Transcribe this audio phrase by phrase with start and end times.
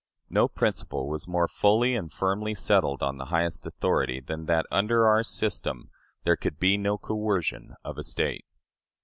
[0.31, 5.05] No principle was more fully and firmly settled on the highest authority than that, under
[5.07, 5.91] our system,
[6.23, 8.47] there could be no coercion of a State.